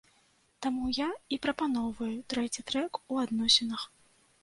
Таму 0.65 0.85
я 0.99 1.09
і 1.37 1.39
прапаноўваю 1.45 2.17
трэці 2.35 2.67
трэк 2.73 3.03
у 3.11 3.23
адносінах. 3.29 3.89